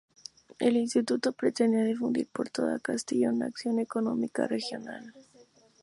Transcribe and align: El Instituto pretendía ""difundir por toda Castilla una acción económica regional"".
El 0.57 0.77
Instituto 0.77 1.31
pretendía 1.31 1.83
""difundir 1.83 2.27
por 2.33 2.49
toda 2.49 2.79
Castilla 2.79 3.29
una 3.29 3.45
acción 3.45 3.77
económica 3.77 4.47
regional"". 4.47 5.13